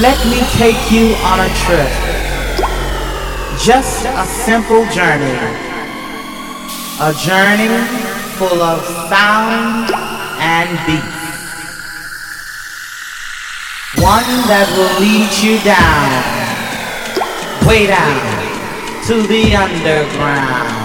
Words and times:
Let 0.00 0.24
me 0.26 0.38
take 0.54 0.92
you 0.92 1.16
on 1.26 1.40
a 1.40 1.48
trip. 1.66 1.90
Just 3.58 4.06
a 4.06 4.24
simple 4.24 4.86
journey. 4.94 5.34
A 7.00 7.12
journey 7.18 7.82
full 8.38 8.62
of 8.62 8.84
sound 9.10 9.90
and 10.38 10.70
beat. 10.86 11.02
One 14.00 14.30
that 14.46 14.70
will 14.78 15.00
lead 15.02 15.34
you 15.42 15.58
down, 15.66 16.06
way 17.66 17.88
down 17.88 18.22
to 19.08 19.26
the 19.26 19.56
underground. 19.56 20.77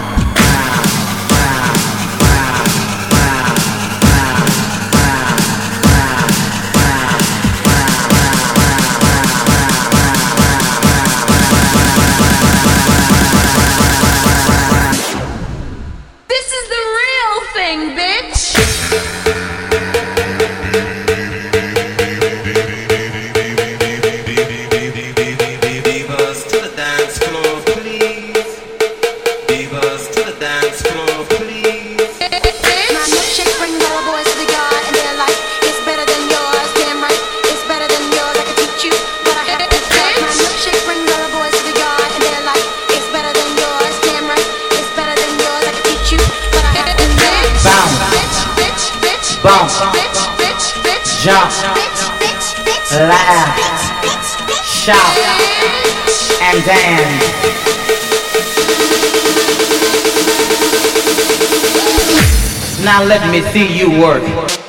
Now 62.93 63.03
let 63.05 63.27
me 63.31 63.41
see 63.51 63.75
you 63.75 63.89
work. 63.89 64.62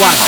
Now 0.00 0.23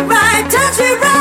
right, 0.00 0.50
touch 0.50 0.78
me 0.78 0.94
right. 0.96 1.15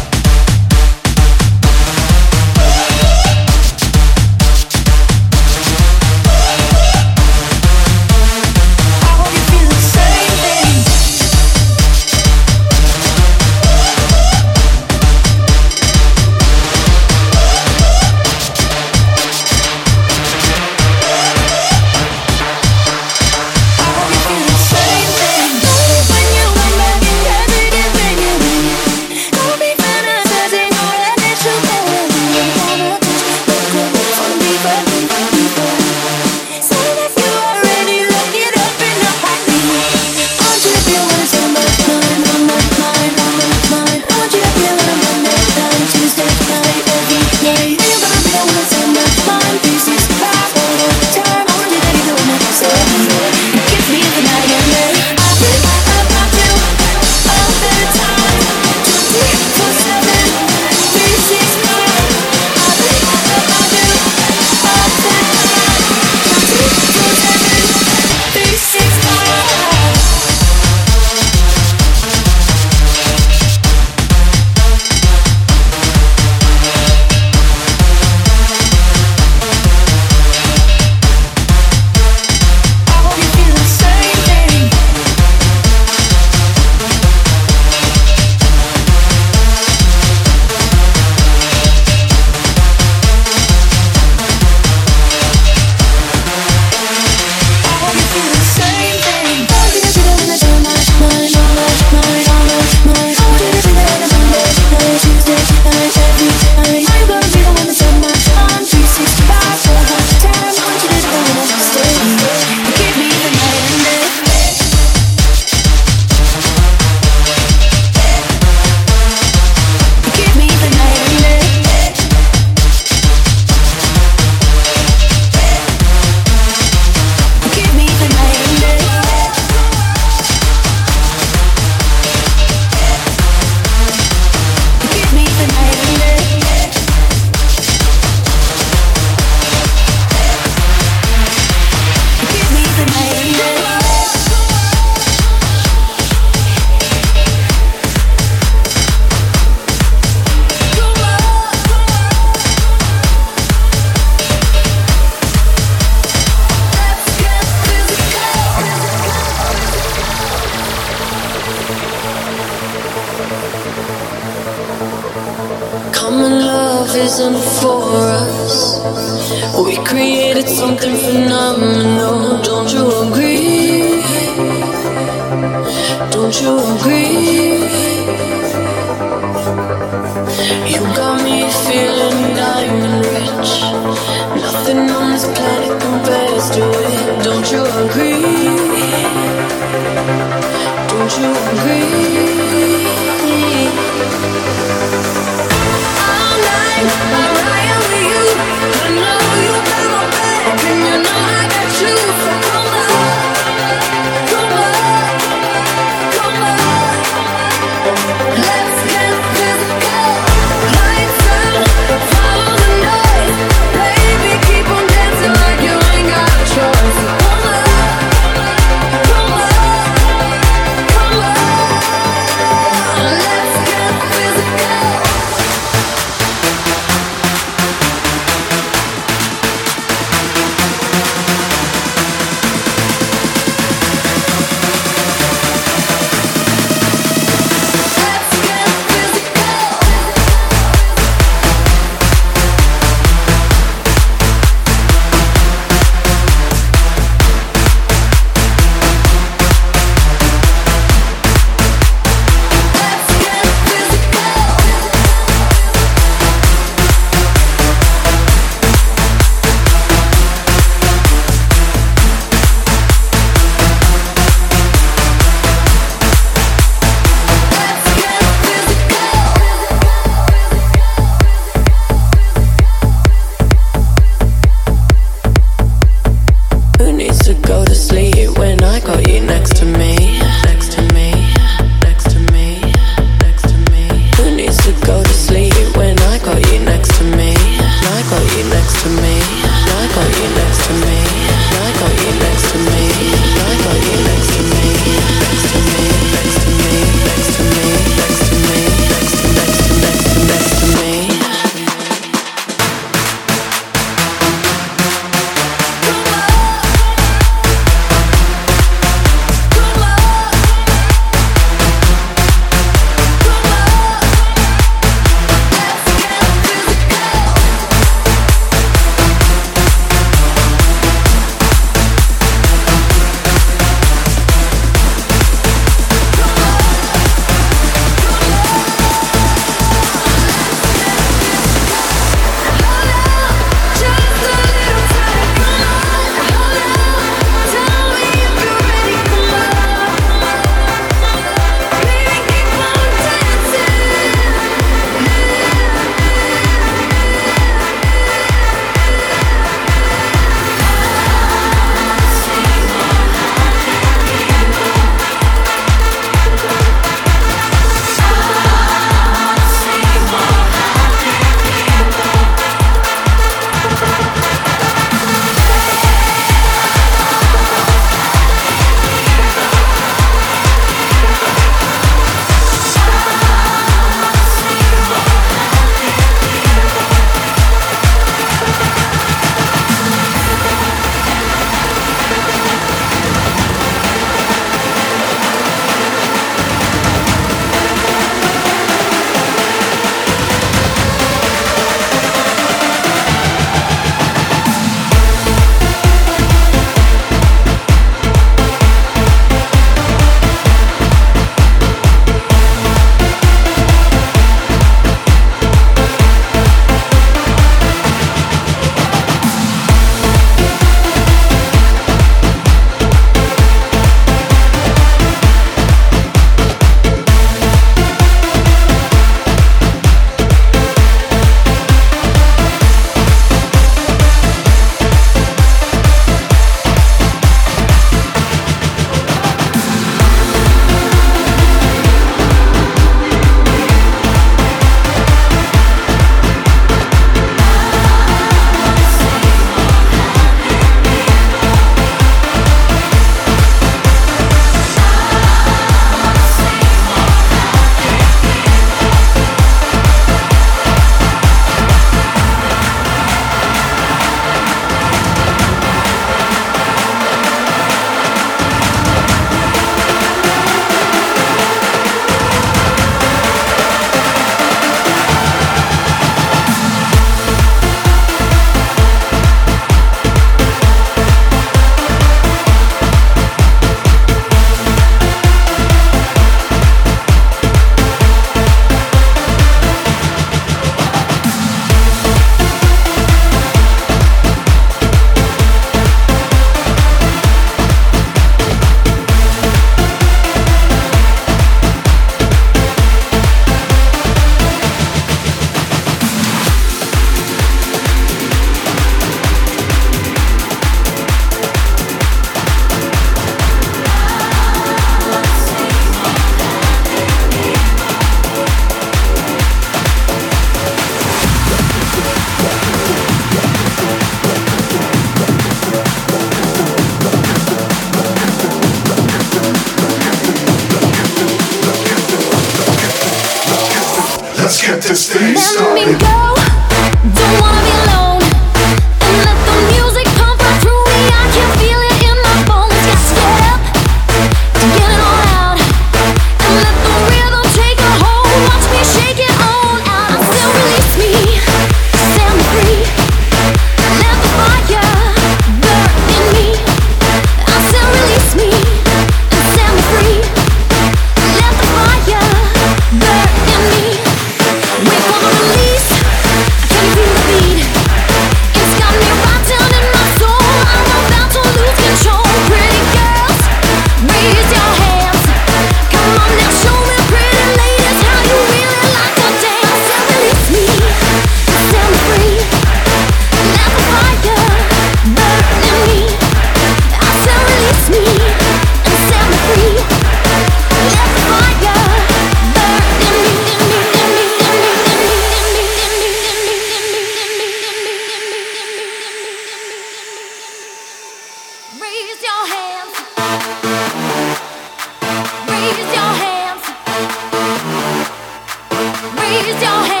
raise 599.53 599.61
your 599.61 599.69
hand. 599.69 600.00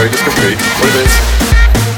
Show 0.00 0.06
me 0.06 1.89